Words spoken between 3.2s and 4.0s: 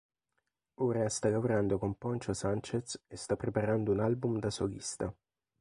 preparando un